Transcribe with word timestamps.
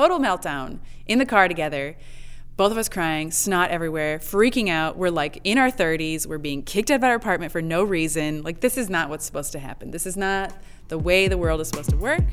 total 0.00 0.18
meltdown 0.18 0.78
in 1.04 1.18
the 1.18 1.26
car 1.26 1.46
together. 1.46 1.94
Both 2.56 2.72
of 2.72 2.78
us 2.78 2.88
crying, 2.88 3.30
snot 3.30 3.68
everywhere, 3.68 4.18
freaking 4.18 4.70
out. 4.70 4.96
We're 4.96 5.10
like 5.10 5.40
in 5.44 5.58
our 5.58 5.70
30s. 5.70 6.26
We're 6.26 6.38
being 6.38 6.62
kicked 6.62 6.90
out 6.90 6.96
of 6.96 7.04
our 7.04 7.14
apartment 7.14 7.52
for 7.52 7.60
no 7.60 7.84
reason. 7.84 8.42
Like, 8.42 8.60
this 8.60 8.78
is 8.78 8.88
not 8.88 9.10
what's 9.10 9.26
supposed 9.26 9.52
to 9.52 9.58
happen. 9.58 9.90
This 9.90 10.06
is 10.06 10.16
not 10.16 10.54
the 10.88 10.96
way 10.96 11.28
the 11.28 11.36
world 11.36 11.60
is 11.60 11.68
supposed 11.68 11.90
to 11.90 11.98
work. 11.98 12.24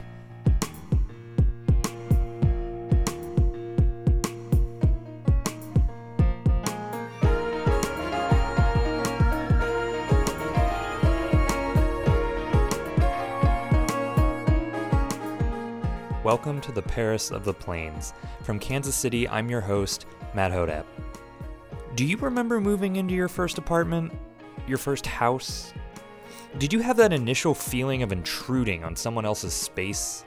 Welcome 16.28 16.60
to 16.60 16.74
the 16.74 16.82
Paris 16.82 17.32
of 17.32 17.46
the 17.46 17.54
Plains. 17.54 18.12
From 18.44 18.60
Kansas 18.60 18.98
City, 18.98 19.30
I'm 19.30 19.50
your 19.50 19.62
host, 19.62 20.08
Matt 20.34 20.52
Hodap. 20.52 20.84
Do 21.96 22.04
you 22.04 22.18
remember 22.18 22.60
moving 22.60 22.98
into 22.98 23.14
your 23.14 23.30
first 23.30 23.58
apartment? 23.58 24.12
Your 24.68 24.78
first 24.78 25.06
house? 25.06 25.72
Did 26.58 26.74
you 26.74 26.82
have 26.82 26.98
that 26.98 27.14
initial 27.14 27.54
feeling 27.54 28.04
of 28.04 28.12
intruding 28.12 28.84
on 28.84 28.94
someone 28.94 29.24
else's 29.24 29.54
space? 29.54 30.26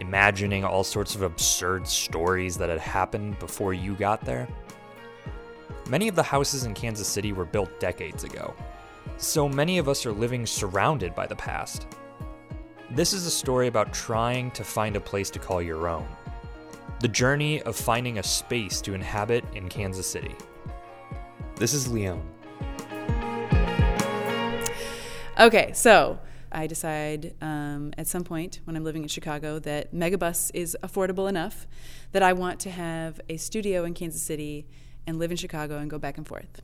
Imagining 0.00 0.64
all 0.64 0.82
sorts 0.82 1.14
of 1.14 1.22
absurd 1.22 1.86
stories 1.86 2.58
that 2.58 2.68
had 2.68 2.80
happened 2.80 3.38
before 3.38 3.72
you 3.72 3.94
got 3.94 4.24
there? 4.24 4.48
Many 5.88 6.08
of 6.08 6.16
the 6.16 6.24
houses 6.24 6.64
in 6.64 6.74
Kansas 6.74 7.06
City 7.06 7.32
were 7.32 7.44
built 7.44 7.78
decades 7.78 8.24
ago, 8.24 8.52
so 9.16 9.48
many 9.48 9.78
of 9.78 9.88
us 9.88 10.06
are 10.06 10.12
living 10.12 10.44
surrounded 10.44 11.14
by 11.14 11.28
the 11.28 11.36
past. 11.36 11.86
This 12.92 13.12
is 13.12 13.24
a 13.24 13.30
story 13.30 13.68
about 13.68 13.92
trying 13.92 14.50
to 14.50 14.64
find 14.64 14.96
a 14.96 15.00
place 15.00 15.30
to 15.30 15.38
call 15.38 15.62
your 15.62 15.86
own. 15.86 16.08
The 16.98 17.06
journey 17.06 17.62
of 17.62 17.76
finding 17.76 18.18
a 18.18 18.22
space 18.22 18.80
to 18.80 18.94
inhabit 18.94 19.44
in 19.54 19.68
Kansas 19.68 20.08
City. 20.08 20.34
This 21.54 21.72
is 21.72 21.86
Leon. 21.86 22.20
Okay, 25.38 25.70
so 25.72 26.18
I 26.50 26.66
decide 26.66 27.36
um, 27.40 27.92
at 27.96 28.08
some 28.08 28.24
point 28.24 28.58
when 28.64 28.74
I'm 28.74 28.82
living 28.82 29.02
in 29.02 29.08
Chicago 29.08 29.60
that 29.60 29.94
Megabus 29.94 30.50
is 30.52 30.76
affordable 30.82 31.28
enough 31.28 31.68
that 32.10 32.24
I 32.24 32.32
want 32.32 32.58
to 32.60 32.70
have 32.70 33.20
a 33.28 33.36
studio 33.36 33.84
in 33.84 33.94
Kansas 33.94 34.20
City 34.20 34.66
and 35.06 35.20
live 35.20 35.30
in 35.30 35.36
Chicago 35.36 35.78
and 35.78 35.88
go 35.88 36.00
back 36.00 36.18
and 36.18 36.26
forth 36.26 36.60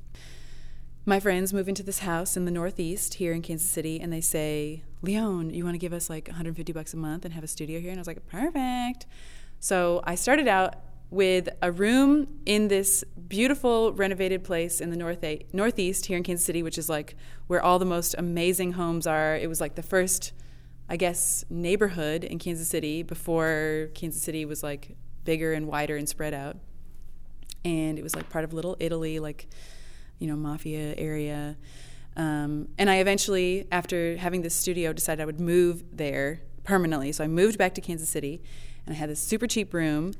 my 1.09 1.21
friends 1.21 1.55
move 1.55 1.69
into 1.69 1.85
this 1.85 2.01
house 2.01 2.37
in 2.37 2.47
the 2.47 2.51
Northeast 2.51 3.15
here 3.15 3.33
in 3.33 3.41
Kansas 3.41 3.71
City, 3.71 4.01
and 4.01 4.13
they 4.13 4.21
say, 4.21 4.83
Leon, 5.07 5.51
you 5.51 5.65
want 5.65 5.75
to 5.75 5.79
give 5.79 5.93
us 5.93 6.11
like 6.11 6.29
150 6.29 6.73
bucks 6.73 6.93
a 6.93 6.97
month 6.97 7.25
and 7.25 7.33
have 7.33 7.45
a 7.45 7.49
studio 7.49 7.81
here? 7.81 7.91
And 7.91 7.99
I 7.99 8.01
was 8.01 8.07
like, 8.07 8.27
perfect. 8.27 9.07
So 9.61 10.03
I 10.05 10.17
started 10.17 10.49
out 10.49 10.77
with 11.11 11.49
a 11.63 11.71
room 11.71 12.27
in 12.45 12.69
this 12.69 13.05
beautiful 13.29 13.93
renovated 13.93 14.43
place 14.43 14.81
in 14.81 14.91
the 14.91 14.97
north 14.97 15.25
northeast 15.53 16.07
here 16.07 16.17
in 16.17 16.23
Kansas 16.23 16.45
City, 16.45 16.63
which 16.63 16.77
is 16.77 16.89
like 16.89 17.17
where 17.47 17.63
all 17.63 17.79
the 17.79 17.85
most 17.85 18.15
amazing 18.19 18.73
homes 18.73 19.07
are. 19.07 19.37
It 19.37 19.49
was 19.49 19.61
like 19.61 19.77
the 19.77 19.83
first, 19.83 20.33
I 20.89 20.97
guess, 20.97 21.45
neighborhood 21.49 22.25
in 22.25 22.39
Kansas 22.39 22.69
City 22.69 23.03
before 23.03 23.91
Kansas 23.95 24.23
City 24.23 24.45
was 24.45 24.63
like 24.63 24.97
bigger 25.25 25.53
and 25.53 25.69
wider 25.69 25.97
and 25.97 26.09
spread 26.09 26.35
out. 26.35 26.57
And 27.65 27.99
it 27.99 28.03
was 28.03 28.15
like 28.15 28.29
part 28.29 28.45
of 28.45 28.53
Little 28.53 28.77
Italy, 28.81 29.21
like 29.21 29.47
you 30.19 30.27
know, 30.27 30.37
mafia 30.37 30.95
area. 30.97 31.57
Um, 32.17 32.69
and 32.79 32.89
I 32.89 32.97
eventually, 32.97 33.67
after 33.71 34.17
having 34.17 34.43
this 34.43 34.55
studio, 34.55 34.93
decided 34.93 35.23
I 35.23 35.27
would 35.27 35.41
move 35.41 35.85
there 35.93 36.41
permanently. 36.65 37.13
So 37.13 37.25
I 37.25 37.27
moved 37.27 37.59
back 37.59 37.75
to 37.75 37.81
Kansas 37.81 38.09
City, 38.09 38.43
and 38.87 38.95
I 38.95 38.99
had 38.99 39.11
this 39.11 39.21
super 39.21 39.47
cheap 39.47 39.75
room, 39.75 40.15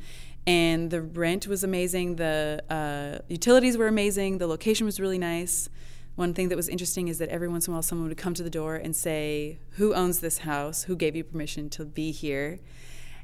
and 0.47 0.91
the 0.91 1.01
rent 1.01 1.47
was 1.47 1.65
amazing. 1.65 2.17
The 2.17 2.63
uh, 2.71 3.25
utilities 3.29 3.77
were 3.77 3.89
amazing. 3.89 4.39
The 4.39 4.47
location 4.47 4.85
was 4.85 5.01
really 5.01 5.19
nice. 5.19 5.69
One 6.15 6.33
thing 6.33 6.49
that 6.49 6.57
was 6.57 6.69
interesting 6.69 7.09
is 7.09 7.19
that 7.19 7.29
every 7.29 7.49
once 7.49 7.67
in 7.67 7.73
a 7.73 7.75
while, 7.75 7.83
someone 7.83 8.09
would 8.09 8.17
come 8.17 8.35
to 8.35 8.43
the 8.43 8.51
door 8.51 8.77
and 8.77 8.95
say, 8.95 9.59
"Who 9.73 9.95
owns 9.95 10.21
this 10.21 10.39
house? 10.39 10.85
Who 10.85 10.97
gave 10.97 11.17
you 11.17 11.25
permission 11.25 11.69
to 11.71 11.85
be 11.85 12.11
here?" 12.11 12.59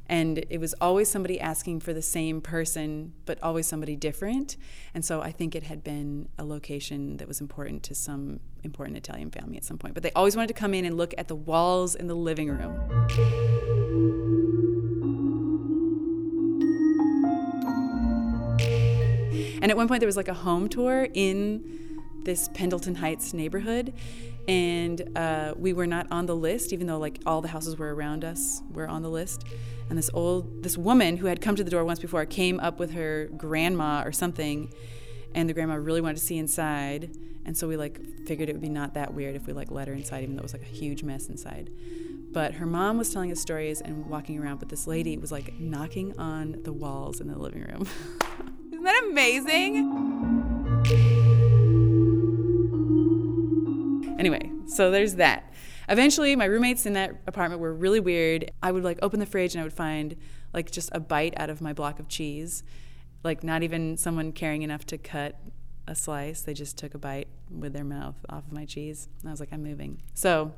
And 0.09 0.45
it 0.49 0.59
was 0.59 0.73
always 0.81 1.09
somebody 1.09 1.39
asking 1.39 1.79
for 1.79 1.93
the 1.93 2.01
same 2.01 2.41
person 2.41 3.13
but 3.25 3.41
always 3.41 3.67
somebody 3.67 3.95
different. 3.95 4.57
And 4.93 5.03
so 5.03 5.21
i 5.21 5.31
think 5.31 5.55
it 5.55 5.63
had 5.63 5.83
been 5.83 6.29
a 6.37 6.43
location 6.43 7.17
that 7.17 7.27
was 7.27 7.41
important 7.41 7.83
to 7.83 7.95
some 7.95 8.39
important 8.63 8.97
italian 8.97 9.31
family 9.31 9.57
at 9.57 9.63
some 9.63 9.77
point. 9.77 9.93
But 9.93 10.03
they 10.03 10.11
always 10.11 10.35
wanted 10.35 10.47
to 10.47 10.53
come 10.53 10.73
in 10.73 10.85
and 10.85 10.97
look 10.97 11.13
at 11.17 11.27
the 11.27 11.35
walls 11.35 11.95
in 11.95 12.07
the 12.07 12.15
living 12.15 12.49
room. 12.49 12.79
And 19.61 19.71
at 19.71 19.77
one 19.77 19.87
point 19.87 20.01
there 20.01 20.07
was 20.07 20.17
like 20.17 20.27
a 20.27 20.33
home 20.33 20.67
tour 20.67 21.07
in 21.13 21.92
this 22.23 22.49
pendleton 22.53 22.95
heights 22.95 23.33
neighborhood 23.33 23.93
and 24.47 25.09
uh, 25.15 25.53
we 25.57 25.73
were 25.73 25.87
not 25.87 26.07
on 26.11 26.25
the 26.25 26.35
list 26.35 26.73
even 26.73 26.87
though 26.87 26.97
like 26.97 27.19
all 27.25 27.41
the 27.41 27.47
houses 27.47 27.77
were 27.77 27.95
around 27.95 28.25
us 28.25 28.61
were 28.71 28.87
on 28.87 29.01
the 29.01 29.09
list. 29.09 29.45
And 29.89 29.97
this 29.97 30.09
old 30.13 30.63
this 30.63 30.77
woman 30.77 31.17
who 31.17 31.27
had 31.27 31.41
come 31.41 31.55
to 31.55 31.63
the 31.63 31.71
door 31.71 31.85
once 31.85 31.99
before 31.99 32.25
came 32.25 32.59
up 32.59 32.79
with 32.79 32.91
her 32.91 33.29
grandma 33.37 34.03
or 34.03 34.11
something 34.11 34.73
and 35.33 35.49
the 35.49 35.53
grandma 35.53 35.75
really 35.75 36.01
wanted 36.01 36.17
to 36.17 36.23
see 36.23 36.37
inside. 36.37 37.15
And 37.45 37.57
so 37.57 37.67
we 37.67 37.77
like 37.77 37.99
figured 38.25 38.49
it 38.49 38.53
would 38.53 38.61
be 38.61 38.69
not 38.69 38.93
that 38.95 39.13
weird 39.13 39.35
if 39.35 39.47
we 39.47 39.53
like 39.53 39.71
let 39.71 39.87
her 39.87 39.93
inside 39.93 40.23
even 40.23 40.35
though 40.35 40.41
it 40.41 40.43
was 40.43 40.53
like 40.53 40.63
a 40.63 40.65
huge 40.65 41.03
mess 41.03 41.29
inside. 41.29 41.71
But 42.31 42.55
her 42.55 42.65
mom 42.65 42.97
was 42.97 43.13
telling 43.13 43.31
us 43.31 43.39
stories 43.39 43.79
and 43.79 44.07
walking 44.07 44.39
around 44.39 44.59
but 44.59 44.69
this 44.69 44.87
lady 44.87 45.17
was 45.17 45.31
like 45.31 45.57
knocking 45.59 46.17
on 46.19 46.57
the 46.63 46.73
walls 46.73 47.21
in 47.21 47.27
the 47.27 47.37
living 47.37 47.61
room. 47.61 47.87
Isn't 48.71 48.83
that 48.83 49.07
amazing 49.09 51.31
anyway 54.23 54.49
so 54.67 54.89
there's 54.89 55.15
that 55.15 55.53
Eventually, 55.89 56.35
my 56.35 56.45
roommates 56.45 56.85
in 56.85 56.93
that 56.93 57.21
apartment 57.27 57.61
were 57.61 57.73
really 57.73 57.99
weird. 57.99 58.51
I 58.61 58.71
would 58.71 58.83
like 58.83 58.99
open 59.01 59.19
the 59.19 59.25
fridge 59.25 59.53
and 59.53 59.61
I 59.61 59.63
would 59.63 59.73
find 59.73 60.15
like 60.53 60.71
just 60.71 60.89
a 60.93 60.99
bite 60.99 61.33
out 61.37 61.49
of 61.49 61.61
my 61.61 61.73
block 61.73 61.99
of 61.99 62.07
cheese, 62.07 62.63
like 63.23 63.43
not 63.43 63.63
even 63.63 63.97
someone 63.97 64.31
caring 64.31 64.61
enough 64.61 64.85
to 64.87 64.97
cut 64.97 65.39
a 65.87 65.95
slice. 65.95 66.41
They 66.41 66.53
just 66.53 66.77
took 66.77 66.93
a 66.93 66.97
bite 66.97 67.27
with 67.49 67.73
their 67.73 67.83
mouth 67.83 68.15
off 68.29 68.45
of 68.47 68.53
my 68.53 68.65
cheese. 68.65 69.09
And 69.21 69.29
I 69.29 69.31
was 69.31 69.39
like, 69.39 69.51
I'm 69.51 69.63
moving. 69.63 70.01
So 70.13 70.53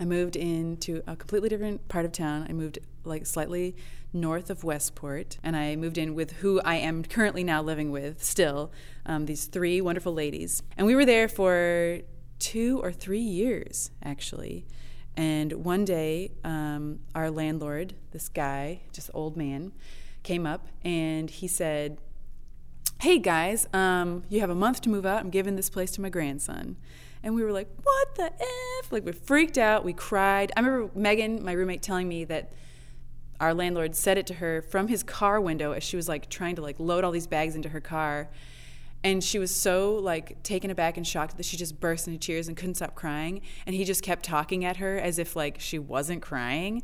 I 0.00 0.06
moved 0.06 0.36
into 0.36 1.02
a 1.06 1.14
completely 1.14 1.50
different 1.50 1.86
part 1.88 2.06
of 2.06 2.12
town. 2.12 2.46
I 2.48 2.52
moved 2.54 2.78
like 3.04 3.26
slightly 3.26 3.76
north 4.14 4.50
of 4.50 4.62
Westport, 4.62 5.38
and 5.42 5.56
I 5.56 5.74
moved 5.74 5.96
in 5.96 6.14
with 6.14 6.32
who 6.32 6.60
I 6.64 6.76
am 6.76 7.02
currently 7.02 7.44
now 7.44 7.62
living 7.62 7.90
with 7.90 8.22
still, 8.22 8.70
um, 9.06 9.24
these 9.26 9.46
three 9.46 9.80
wonderful 9.80 10.12
ladies. 10.12 10.62
And 10.76 10.86
we 10.86 10.94
were 10.94 11.06
there 11.06 11.28
for 11.28 12.00
two 12.42 12.80
or 12.82 12.90
three 12.90 13.20
years, 13.20 13.92
actually. 14.02 14.66
And 15.16 15.64
one 15.64 15.84
day, 15.84 16.32
um, 16.42 16.98
our 17.14 17.30
landlord, 17.30 17.94
this 18.10 18.28
guy, 18.28 18.80
just 18.92 19.10
old 19.14 19.36
man, 19.36 19.72
came 20.24 20.44
up 20.44 20.66
and 20.84 21.30
he 21.30 21.46
said, 21.46 21.98
Hey 23.00 23.18
guys, 23.18 23.68
um, 23.72 24.24
you 24.28 24.40
have 24.40 24.50
a 24.50 24.54
month 24.54 24.80
to 24.82 24.90
move 24.90 25.06
out. 25.06 25.20
I'm 25.20 25.30
giving 25.30 25.54
this 25.54 25.70
place 25.70 25.92
to 25.92 26.00
my 26.00 26.08
grandson. 26.08 26.76
And 27.22 27.36
we 27.36 27.44
were 27.44 27.52
like, 27.52 27.68
What 27.82 28.14
the 28.16 28.32
F? 28.80 28.90
Like, 28.90 29.04
we 29.04 29.12
freaked 29.12 29.58
out. 29.58 29.84
We 29.84 29.92
cried. 29.92 30.50
I 30.56 30.60
remember 30.60 30.90
Megan, 30.98 31.44
my 31.44 31.52
roommate, 31.52 31.82
telling 31.82 32.08
me 32.08 32.24
that 32.24 32.52
our 33.38 33.54
landlord 33.54 33.94
said 33.94 34.18
it 34.18 34.26
to 34.28 34.34
her 34.34 34.62
from 34.62 34.88
his 34.88 35.04
car 35.04 35.40
window 35.40 35.72
as 35.72 35.84
she 35.84 35.96
was 35.96 36.08
like 36.08 36.28
trying 36.28 36.56
to 36.56 36.62
like 36.62 36.80
load 36.80 37.04
all 37.04 37.12
these 37.12 37.26
bags 37.28 37.54
into 37.54 37.68
her 37.68 37.80
car 37.80 38.30
and 39.04 39.22
she 39.22 39.38
was 39.38 39.54
so 39.54 39.96
like 39.96 40.42
taken 40.42 40.70
aback 40.70 40.96
and 40.96 41.06
shocked 41.06 41.36
that 41.36 41.44
she 41.44 41.56
just 41.56 41.80
burst 41.80 42.06
into 42.06 42.18
tears 42.18 42.48
and 42.48 42.56
couldn't 42.56 42.76
stop 42.76 42.94
crying. 42.94 43.40
And 43.66 43.74
he 43.74 43.84
just 43.84 44.02
kept 44.02 44.24
talking 44.24 44.64
at 44.64 44.76
her 44.76 44.98
as 44.98 45.18
if 45.18 45.34
like 45.34 45.58
she 45.60 45.78
wasn't 45.78 46.22
crying. 46.22 46.82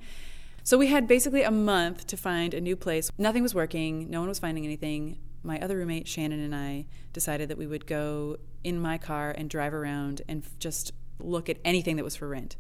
So 0.65 0.77
we 0.77 0.89
had 0.89 1.07
basically 1.07 1.43
a 1.43 1.51
month 1.51 2.07
to 2.09 2.17
find 2.17 2.53
a 2.55 2.61
new 2.61 2.77
place. 2.77 3.11
Nothing 3.19 3.43
was 3.43 3.55
working. 3.55 4.11
No 4.11 4.21
one 4.21 4.29
was 4.29 4.39
finding 4.39 4.65
anything. 4.65 5.19
My 5.43 5.61
other 5.61 5.77
roommate 5.77 6.09
shannon 6.09 6.41
and 6.41 6.55
i 6.55 6.85
decided 7.13 7.49
that 7.49 7.57
we 7.57 7.67
would 7.67 7.87
go 7.87 8.37
in 8.65 8.81
my 8.81 8.99
car 8.99 9.31
and 9.31 9.49
drive 9.49 9.73
around 9.73 10.21
and 10.29 10.45
just 10.59 10.93
look 11.21 11.49
at 11.49 11.59
anything 11.65 11.97
that 11.97 12.05
was 12.05 12.17
for 12.17 12.29
rent. 12.29 12.57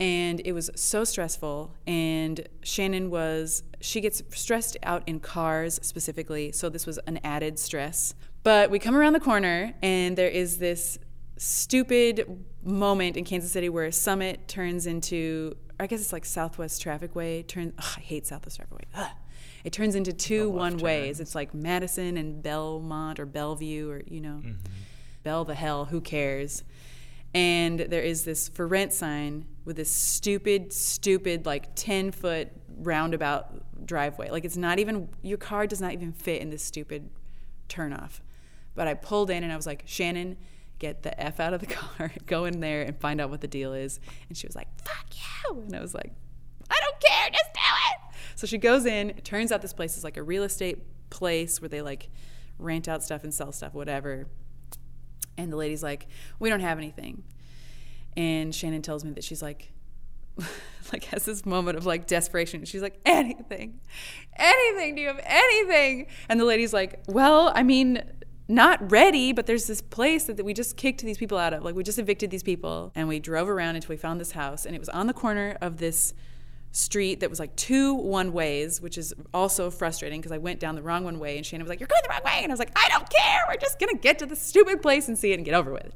And 0.00 0.40
it 0.44 0.52
was 0.52 0.70
so 0.74 1.04
stressful. 1.04 1.74
And 1.86 2.48
shannon 2.62 3.10
was 3.10 3.62
she 3.80 4.00
gets 4.00 4.22
stressed 4.30 4.76
out 4.82 5.04
in 5.06 5.20
cars 5.20 5.78
specifically. 5.82 6.50
So 6.50 6.68
this 6.68 6.86
was 6.86 6.98
an 7.06 7.20
added 7.22 7.58
stress 7.58 8.14
but 8.42 8.70
we 8.70 8.78
come 8.78 8.96
around 8.96 9.12
the 9.12 9.20
corner, 9.20 9.74
and 9.82 10.16
there 10.16 10.28
is 10.28 10.58
this 10.58 10.98
stupid 11.36 12.44
moment 12.62 13.16
in 13.16 13.24
Kansas 13.24 13.50
City 13.50 13.68
where 13.68 13.90
Summit 13.90 14.46
turns 14.46 14.86
into, 14.86 15.56
I 15.78 15.86
guess 15.86 16.00
it's 16.00 16.12
like 16.12 16.24
Southwest 16.24 16.82
Traffic 16.82 17.14
Way. 17.14 17.42
Turn, 17.42 17.72
ugh, 17.78 17.94
I 17.96 18.00
hate 18.00 18.26
Southwest 18.26 18.56
Traffic 18.56 18.74
Way. 18.74 18.84
Ugh. 18.94 19.10
It 19.64 19.72
turns 19.72 19.94
into 19.94 20.12
two 20.12 20.48
one 20.48 20.78
ways. 20.78 21.20
It's 21.20 21.34
like 21.34 21.52
Madison 21.52 22.16
and 22.16 22.42
Belmont 22.42 23.20
or 23.20 23.26
Bellevue 23.26 23.90
or 23.90 24.02
you 24.06 24.20
know, 24.20 24.40
mm-hmm. 24.42 24.52
Bell 25.22 25.44
the 25.44 25.54
hell. 25.54 25.86
Who 25.86 26.00
cares? 26.00 26.64
And 27.34 27.78
there 27.78 28.02
is 28.02 28.24
this 28.24 28.48
for 28.48 28.66
rent 28.66 28.92
sign 28.92 29.46
with 29.64 29.76
this 29.76 29.90
stupid, 29.90 30.72
stupid 30.72 31.46
like 31.46 31.74
ten 31.74 32.10
foot 32.10 32.48
roundabout 32.78 33.86
driveway. 33.86 34.30
Like 34.30 34.44
it's 34.44 34.56
not 34.56 34.78
even 34.78 35.10
your 35.22 35.38
car 35.38 35.66
does 35.66 35.80
not 35.80 35.92
even 35.92 36.12
fit 36.12 36.40
in 36.40 36.50
this 36.50 36.62
stupid 36.62 37.10
turnoff. 37.68 38.20
But 38.80 38.88
I 38.88 38.94
pulled 38.94 39.28
in 39.28 39.44
and 39.44 39.52
I 39.52 39.56
was 39.56 39.66
like, 39.66 39.82
Shannon, 39.84 40.38
get 40.78 41.02
the 41.02 41.20
F 41.20 41.38
out 41.38 41.52
of 41.52 41.60
the 41.60 41.66
car, 41.74 42.10
go 42.24 42.46
in 42.46 42.60
there 42.60 42.80
and 42.80 42.98
find 42.98 43.20
out 43.20 43.28
what 43.28 43.42
the 43.42 43.46
deal 43.46 43.74
is. 43.74 44.00
And 44.30 44.38
she 44.38 44.46
was 44.46 44.56
like, 44.56 44.68
fuck 44.82 45.04
you. 45.44 45.60
And 45.66 45.76
I 45.76 45.82
was 45.82 45.92
like, 45.92 46.14
I 46.70 46.80
don't 46.80 46.98
care, 46.98 47.28
just 47.28 47.52
do 47.52 47.60
it. 47.60 48.16
So 48.36 48.46
she 48.46 48.56
goes 48.56 48.86
in. 48.86 49.10
It 49.10 49.22
turns 49.22 49.52
out 49.52 49.60
this 49.60 49.74
place 49.74 49.98
is 49.98 50.02
like 50.02 50.16
a 50.16 50.22
real 50.22 50.44
estate 50.44 50.78
place 51.10 51.60
where 51.60 51.68
they 51.68 51.82
like 51.82 52.08
rent 52.58 52.88
out 52.88 53.02
stuff 53.02 53.22
and 53.22 53.34
sell 53.34 53.52
stuff, 53.52 53.74
whatever. 53.74 54.28
And 55.36 55.52
the 55.52 55.58
lady's 55.58 55.82
like, 55.82 56.06
we 56.38 56.48
don't 56.48 56.60
have 56.60 56.78
anything. 56.78 57.22
And 58.16 58.54
Shannon 58.54 58.80
tells 58.80 59.04
me 59.04 59.10
that 59.10 59.24
she's 59.24 59.42
like, 59.42 59.74
like 60.92 61.04
has 61.04 61.26
this 61.26 61.44
moment 61.44 61.76
of 61.76 61.84
like 61.84 62.06
desperation. 62.06 62.64
She's 62.64 62.80
like, 62.80 62.98
anything, 63.04 63.80
anything. 64.36 64.94
Do 64.94 65.02
you 65.02 65.08
have 65.08 65.20
anything? 65.22 66.06
And 66.30 66.40
the 66.40 66.46
lady's 66.46 66.72
like, 66.72 67.02
well, 67.08 67.52
I 67.54 67.62
mean, 67.62 68.02
not 68.50 68.90
ready, 68.90 69.32
but 69.32 69.46
there's 69.46 69.66
this 69.66 69.80
place 69.80 70.24
that, 70.24 70.36
that 70.36 70.44
we 70.44 70.52
just 70.52 70.76
kicked 70.76 71.02
these 71.02 71.18
people 71.18 71.38
out 71.38 71.54
of. 71.54 71.64
Like 71.64 71.74
we 71.74 71.82
just 71.82 71.98
evicted 71.98 72.30
these 72.30 72.42
people, 72.42 72.92
and 72.94 73.08
we 73.08 73.20
drove 73.20 73.48
around 73.48 73.76
until 73.76 73.90
we 73.90 73.96
found 73.96 74.20
this 74.20 74.32
house, 74.32 74.66
and 74.66 74.74
it 74.74 74.78
was 74.78 74.88
on 74.88 75.06
the 75.06 75.12
corner 75.12 75.56
of 75.60 75.78
this 75.78 76.12
street 76.72 77.20
that 77.20 77.30
was 77.30 77.40
like 77.40 77.54
two 77.56 77.94
one 77.94 78.32
ways, 78.32 78.80
which 78.80 78.98
is 78.98 79.14
also 79.32 79.70
frustrating 79.70 80.20
because 80.20 80.32
I 80.32 80.38
went 80.38 80.60
down 80.60 80.74
the 80.74 80.82
wrong 80.82 81.04
one 81.04 81.18
way, 81.18 81.36
and 81.36 81.46
Shannon 81.46 81.64
was 81.64 81.68
like, 81.68 81.80
"You're 81.80 81.86
going 81.86 82.02
the 82.02 82.10
wrong 82.10 82.22
way," 82.24 82.40
and 82.42 82.50
I 82.50 82.52
was 82.52 82.58
like, 82.58 82.72
"I 82.76 82.88
don't 82.88 83.08
care. 83.08 83.40
We're 83.48 83.56
just 83.56 83.78
gonna 83.78 83.94
get 83.94 84.18
to 84.18 84.26
the 84.26 84.36
stupid 84.36 84.82
place 84.82 85.08
and 85.08 85.18
see 85.18 85.32
it 85.32 85.36
and 85.36 85.44
get 85.44 85.54
over 85.54 85.72
with 85.72 85.84
it." 85.84 85.94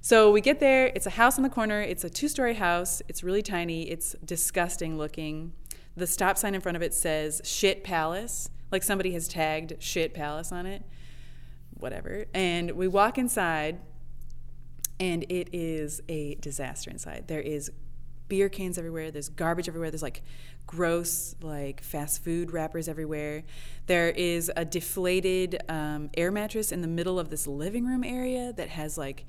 So 0.00 0.30
we 0.30 0.40
get 0.40 0.60
there. 0.60 0.92
It's 0.94 1.06
a 1.06 1.10
house 1.10 1.36
on 1.36 1.42
the 1.42 1.50
corner. 1.50 1.80
It's 1.80 2.04
a 2.04 2.10
two-story 2.10 2.54
house. 2.54 3.02
It's 3.08 3.24
really 3.24 3.42
tiny. 3.42 3.90
It's 3.90 4.14
disgusting 4.24 4.96
looking. 4.96 5.52
The 5.96 6.06
stop 6.06 6.36
sign 6.38 6.54
in 6.54 6.60
front 6.60 6.76
of 6.76 6.82
it 6.82 6.94
says 6.94 7.40
"Shit 7.44 7.82
Palace," 7.82 8.50
like 8.70 8.82
somebody 8.82 9.12
has 9.12 9.26
tagged 9.28 9.74
"Shit 9.80 10.14
Palace" 10.14 10.52
on 10.52 10.66
it 10.66 10.82
whatever. 11.78 12.26
And 12.34 12.72
we 12.72 12.88
walk 12.88 13.18
inside, 13.18 13.78
and 14.98 15.24
it 15.28 15.48
is 15.52 16.00
a 16.08 16.36
disaster 16.36 16.90
inside. 16.90 17.28
There 17.28 17.40
is 17.40 17.70
beer 18.28 18.48
cans 18.48 18.78
everywhere. 18.78 19.10
There's 19.10 19.28
garbage 19.28 19.68
everywhere. 19.68 19.90
There's 19.90 20.02
like 20.02 20.22
gross, 20.66 21.36
like 21.40 21.82
fast 21.82 22.24
food 22.24 22.52
wrappers 22.52 22.88
everywhere. 22.88 23.44
There 23.86 24.10
is 24.10 24.50
a 24.56 24.64
deflated 24.64 25.58
um, 25.68 26.10
air 26.16 26.32
mattress 26.32 26.72
in 26.72 26.82
the 26.82 26.88
middle 26.88 27.18
of 27.18 27.30
this 27.30 27.46
living 27.46 27.86
room 27.86 28.02
area 28.02 28.52
that 28.54 28.70
has 28.70 28.98
like 28.98 29.26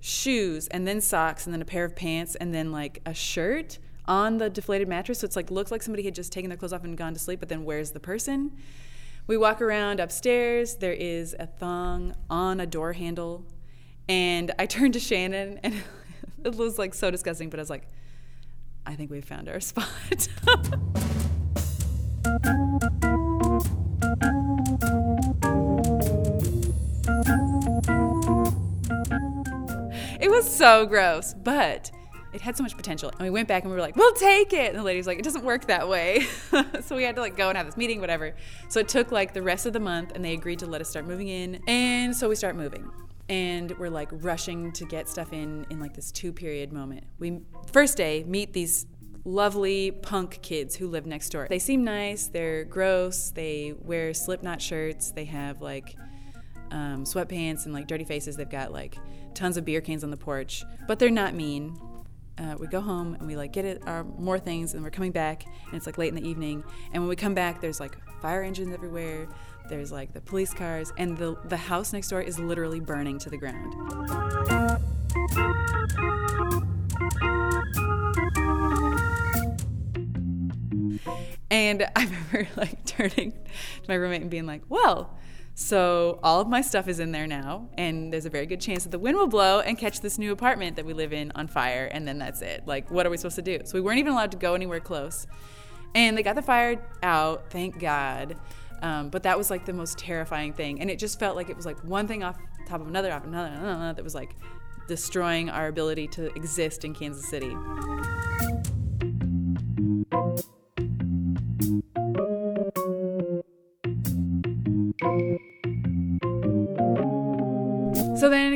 shoes 0.00 0.68
and 0.68 0.86
then 0.86 1.00
socks 1.00 1.46
and 1.46 1.54
then 1.54 1.62
a 1.62 1.64
pair 1.64 1.84
of 1.84 1.96
pants 1.96 2.34
and 2.34 2.52
then 2.52 2.72
like 2.72 3.00
a 3.06 3.14
shirt 3.14 3.78
on 4.06 4.38
the 4.38 4.50
deflated 4.50 4.88
mattress. 4.88 5.20
So 5.20 5.24
it's 5.24 5.36
like 5.36 5.50
looks 5.50 5.70
like 5.70 5.82
somebody 5.82 6.02
had 6.02 6.14
just 6.14 6.32
taken 6.32 6.50
their 6.50 6.58
clothes 6.58 6.72
off 6.72 6.84
and 6.84 6.96
gone 6.96 7.14
to 7.14 7.20
sleep, 7.20 7.40
but 7.40 7.48
then 7.48 7.64
where's 7.64 7.92
the 7.92 8.00
person? 8.00 8.52
We 9.26 9.38
walk 9.38 9.62
around 9.62 10.00
upstairs. 10.00 10.74
There 10.74 10.92
is 10.92 11.34
a 11.38 11.46
thong 11.46 12.14
on 12.28 12.60
a 12.60 12.66
door 12.66 12.92
handle. 12.92 13.46
And 14.06 14.52
I 14.58 14.66
turned 14.74 14.92
to 14.94 15.00
Shannon, 15.00 15.60
and 15.62 15.74
it 16.44 16.54
was 16.56 16.78
like 16.78 16.92
so 16.92 17.10
disgusting, 17.10 17.48
but 17.48 17.58
I 17.58 17.62
was 17.62 17.70
like, 17.70 17.88
I 18.86 18.94
think 18.94 19.10
we 19.10 19.22
found 19.22 19.48
our 19.48 19.60
spot. 19.60 19.88
it 30.20 30.30
was 30.30 30.54
so 30.54 30.84
gross, 30.84 31.32
but 31.32 31.90
it 32.34 32.40
had 32.40 32.56
so 32.56 32.64
much 32.64 32.76
potential. 32.76 33.10
And 33.10 33.20
we 33.20 33.30
went 33.30 33.46
back 33.46 33.62
and 33.62 33.70
we 33.70 33.76
were 33.76 33.80
like, 33.80 33.94
we'll 33.94 34.12
take 34.14 34.52
it. 34.52 34.70
And 34.70 34.78
the 34.78 34.82
lady's 34.82 35.06
like, 35.06 35.18
it 35.18 35.24
doesn't 35.24 35.44
work 35.44 35.66
that 35.68 35.88
way. 35.88 36.26
so 36.82 36.96
we 36.96 37.04
had 37.04 37.14
to 37.14 37.20
like 37.20 37.36
go 37.36 37.48
and 37.48 37.56
have 37.56 37.64
this 37.64 37.76
meeting, 37.76 38.00
whatever. 38.00 38.34
So 38.68 38.80
it 38.80 38.88
took 38.88 39.12
like 39.12 39.32
the 39.32 39.42
rest 39.42 39.66
of 39.66 39.72
the 39.72 39.80
month 39.80 40.12
and 40.14 40.24
they 40.24 40.32
agreed 40.32 40.58
to 40.58 40.66
let 40.66 40.80
us 40.80 40.88
start 40.88 41.06
moving 41.06 41.28
in. 41.28 41.62
And 41.68 42.14
so 42.14 42.28
we 42.28 42.34
start 42.34 42.56
moving. 42.56 42.90
And 43.28 43.70
we're 43.78 43.88
like 43.88 44.08
rushing 44.10 44.72
to 44.72 44.84
get 44.84 45.08
stuff 45.08 45.32
in 45.32 45.64
in 45.70 45.80
like 45.80 45.94
this 45.94 46.10
two 46.10 46.32
period 46.32 46.72
moment. 46.72 47.04
We 47.20 47.40
first 47.72 47.96
day 47.96 48.24
meet 48.24 48.52
these 48.52 48.86
lovely 49.24 49.92
punk 49.92 50.40
kids 50.42 50.74
who 50.76 50.88
live 50.88 51.06
next 51.06 51.30
door. 51.30 51.46
They 51.48 51.60
seem 51.60 51.84
nice, 51.84 52.26
they're 52.26 52.64
gross, 52.64 53.30
they 53.30 53.74
wear 53.78 54.12
slipknot 54.12 54.60
shirts, 54.60 55.12
they 55.12 55.24
have 55.24 55.62
like 55.62 55.96
um, 56.70 57.04
sweatpants 57.04 57.64
and 57.64 57.72
like 57.72 57.86
dirty 57.86 58.04
faces. 58.04 58.36
They've 58.36 58.50
got 58.50 58.72
like 58.72 58.98
tons 59.32 59.56
of 59.56 59.64
beer 59.64 59.80
cans 59.80 60.04
on 60.04 60.10
the 60.10 60.18
porch, 60.18 60.62
but 60.86 60.98
they're 60.98 61.08
not 61.08 61.32
mean 61.32 61.78
uh, 62.38 62.56
we 62.58 62.66
go 62.66 62.80
home 62.80 63.14
and 63.14 63.26
we 63.26 63.36
like 63.36 63.52
get 63.52 63.64
it 63.64 63.82
our 63.86 64.04
more 64.04 64.38
things 64.38 64.74
and 64.74 64.82
we're 64.82 64.90
coming 64.90 65.12
back 65.12 65.44
and 65.44 65.74
it's 65.74 65.86
like 65.86 65.98
late 65.98 66.08
in 66.08 66.14
the 66.14 66.28
evening. 66.28 66.64
And 66.92 67.02
when 67.02 67.08
we 67.08 67.16
come 67.16 67.34
back 67.34 67.60
there's 67.60 67.80
like 67.80 67.96
fire 68.20 68.42
engines 68.42 68.72
everywhere 68.72 69.28
there's 69.68 69.90
like 69.90 70.12
the 70.12 70.20
police 70.20 70.52
cars 70.52 70.92
and 70.98 71.16
the 71.16 71.36
the 71.44 71.56
house 71.56 71.92
next 71.92 72.08
door 72.08 72.20
is 72.20 72.38
literally 72.38 72.80
burning 72.80 73.18
to 73.20 73.30
the 73.30 73.36
ground. 73.38 73.74
And 81.50 81.86
i 81.96 82.04
remember 82.04 82.48
like 82.56 82.84
turning 82.86 83.32
to 83.32 83.88
my 83.88 83.94
roommate 83.94 84.22
and 84.22 84.30
being 84.30 84.46
like 84.46 84.62
well 84.68 85.16
so 85.54 86.18
all 86.22 86.40
of 86.40 86.48
my 86.48 86.60
stuff 86.60 86.88
is 86.88 86.98
in 86.98 87.12
there 87.12 87.28
now, 87.28 87.68
and 87.78 88.12
there's 88.12 88.26
a 88.26 88.30
very 88.30 88.46
good 88.46 88.60
chance 88.60 88.82
that 88.82 88.90
the 88.90 88.98
wind 88.98 89.16
will 89.16 89.28
blow 89.28 89.60
and 89.60 89.78
catch 89.78 90.00
this 90.00 90.18
new 90.18 90.32
apartment 90.32 90.74
that 90.76 90.84
we 90.84 90.92
live 90.92 91.12
in 91.12 91.30
on 91.36 91.46
fire, 91.46 91.88
and 91.92 92.08
then 92.08 92.18
that's 92.18 92.42
it. 92.42 92.64
Like, 92.66 92.90
what 92.90 93.06
are 93.06 93.10
we 93.10 93.16
supposed 93.16 93.36
to 93.36 93.42
do? 93.42 93.60
So 93.64 93.74
we 93.74 93.80
weren't 93.80 94.00
even 94.00 94.12
allowed 94.12 94.32
to 94.32 94.36
go 94.36 94.54
anywhere 94.54 94.80
close. 94.80 95.26
And 95.94 96.18
they 96.18 96.24
got 96.24 96.34
the 96.34 96.42
fire 96.42 96.84
out, 97.04 97.50
thank 97.50 97.78
God. 97.78 98.36
Um, 98.82 99.10
but 99.10 99.22
that 99.22 99.38
was 99.38 99.48
like 99.48 99.64
the 99.64 99.72
most 99.72 99.96
terrifying 99.96 100.52
thing, 100.52 100.80
and 100.80 100.90
it 100.90 100.98
just 100.98 101.20
felt 101.20 101.36
like 101.36 101.48
it 101.48 101.56
was 101.56 101.66
like 101.66 101.78
one 101.84 102.08
thing 102.08 102.24
off 102.24 102.36
top 102.66 102.80
of 102.80 102.88
another, 102.88 103.12
off 103.12 103.24
another, 103.24 103.54
another 103.54 103.92
that 103.92 104.02
was 104.02 104.14
like 104.14 104.34
destroying 104.88 105.50
our 105.50 105.68
ability 105.68 106.08
to 106.08 106.34
exist 106.34 106.84
in 106.84 106.94
Kansas 106.94 107.28
City. 107.28 107.54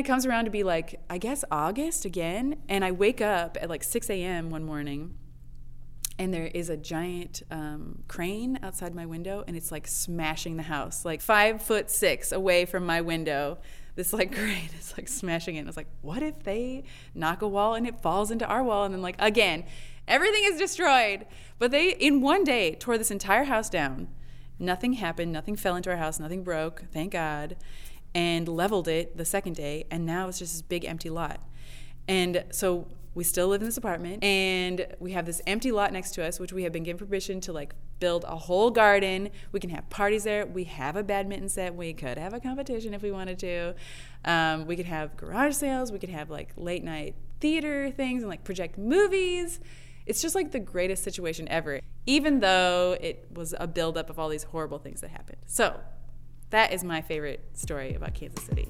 Comes 0.09 0.25
around 0.25 0.45
to 0.45 0.51
be 0.51 0.63
like, 0.63 0.99
I 1.07 1.19
guess 1.19 1.45
August 1.51 2.03
again. 2.03 2.55
And 2.67 2.83
I 2.83 2.91
wake 2.91 3.21
up 3.21 3.59
at 3.61 3.69
like 3.69 3.83
6 3.83 4.09
a.m. 4.09 4.49
one 4.49 4.63
morning 4.63 5.13
and 6.17 6.33
there 6.33 6.47
is 6.47 6.67
a 6.71 6.75
giant 6.75 7.43
um, 7.51 8.03
crane 8.07 8.57
outside 8.63 8.95
my 8.95 9.05
window 9.05 9.43
and 9.45 9.55
it's 9.55 9.71
like 9.71 9.85
smashing 9.85 10.57
the 10.57 10.63
house, 10.63 11.05
like 11.05 11.21
five 11.21 11.61
foot 11.61 11.91
six 11.91 12.31
away 12.31 12.65
from 12.65 12.87
my 12.87 13.01
window. 13.01 13.59
This 13.93 14.11
like 14.11 14.33
crane 14.35 14.71
is 14.79 14.95
like 14.97 15.07
smashing 15.07 15.57
it. 15.57 15.59
And 15.59 15.67
I 15.67 15.69
was 15.69 15.77
like, 15.77 15.89
what 16.01 16.23
if 16.23 16.41
they 16.41 16.85
knock 17.13 17.43
a 17.43 17.47
wall 17.47 17.75
and 17.75 17.85
it 17.85 18.01
falls 18.01 18.31
into 18.31 18.47
our 18.47 18.63
wall? 18.63 18.85
And 18.85 18.95
then, 18.95 19.03
like, 19.03 19.15
again, 19.19 19.63
everything 20.07 20.41
is 20.45 20.57
destroyed. 20.57 21.27
But 21.59 21.69
they, 21.69 21.91
in 21.91 22.19
one 22.19 22.43
day, 22.43 22.73
tore 22.79 22.97
this 22.97 23.11
entire 23.11 23.43
house 23.43 23.69
down. 23.69 24.07
Nothing 24.57 24.93
happened. 24.93 25.31
Nothing 25.31 25.55
fell 25.55 25.75
into 25.75 25.91
our 25.91 25.97
house. 25.97 26.19
Nothing 26.19 26.43
broke. 26.43 26.85
Thank 26.91 27.11
God 27.11 27.57
and 28.15 28.47
leveled 28.47 28.87
it 28.87 29.17
the 29.17 29.25
second 29.25 29.55
day, 29.55 29.85
and 29.91 30.05
now 30.05 30.27
it's 30.27 30.39
just 30.39 30.53
this 30.53 30.61
big 30.61 30.85
empty 30.85 31.09
lot. 31.09 31.41
And 32.07 32.43
so 32.51 32.87
we 33.15 33.23
still 33.23 33.47
live 33.47 33.61
in 33.61 33.67
this 33.67 33.77
apartment, 33.77 34.23
and 34.23 34.87
we 34.99 35.11
have 35.11 35.25
this 35.25 35.41
empty 35.45 35.71
lot 35.71 35.91
next 35.93 36.11
to 36.11 36.23
us, 36.23 36.39
which 36.39 36.53
we 36.53 36.63
have 36.63 36.71
been 36.71 36.83
given 36.83 37.05
permission 37.05 37.41
to 37.41 37.53
like 37.53 37.73
build 37.99 38.23
a 38.27 38.35
whole 38.35 38.71
garden. 38.71 39.29
We 39.51 39.59
can 39.59 39.69
have 39.71 39.89
parties 39.89 40.23
there. 40.23 40.45
We 40.45 40.63
have 40.65 40.95
a 40.95 41.03
badminton 41.03 41.49
set. 41.49 41.75
We 41.75 41.93
could 41.93 42.17
have 42.17 42.33
a 42.33 42.39
competition 42.39 42.93
if 42.93 43.01
we 43.01 43.11
wanted 43.11 43.39
to. 43.39 43.75
Um, 44.25 44.65
we 44.65 44.75
could 44.75 44.85
have 44.85 45.17
garage 45.17 45.55
sales. 45.55 45.91
We 45.91 45.99
could 45.99 46.09
have 46.09 46.29
like 46.29 46.51
late 46.55 46.83
night 46.83 47.15
theater 47.39 47.91
things 47.91 48.21
and 48.21 48.29
like 48.29 48.43
project 48.43 48.77
movies. 48.77 49.59
It's 50.05 50.21
just 50.21 50.33
like 50.33 50.51
the 50.51 50.59
greatest 50.59 51.03
situation 51.03 51.47
ever, 51.49 51.81
even 52.05 52.39
though 52.39 52.97
it 52.99 53.27
was 53.33 53.53
a 53.59 53.67
buildup 53.67 54.09
of 54.09 54.17
all 54.17 54.29
these 54.29 54.43
horrible 54.43 54.79
things 54.79 55.01
that 55.01 55.11
happened. 55.11 55.37
So 55.45 55.79
that 56.49 56.73
is 56.73 56.83
my 56.83 57.01
favorite 57.01 57.43
story 57.53 57.95
about 57.95 58.13
Kansas 58.13 58.43
City. 58.43 58.69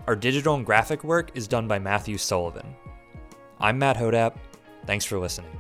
Our 0.07 0.17
digital 0.17 0.55
and 0.55 0.67
graphic 0.67 1.05
work 1.05 1.31
is 1.35 1.47
done 1.49 1.69
by 1.69 1.79
Matthew 1.79 2.19
Sullivan. 2.19 2.75
I'm 3.59 3.79
Matt 3.79 3.97
Hodap. 3.97 4.37
Thanks 4.87 5.05
for 5.05 5.19
listening. 5.19 5.59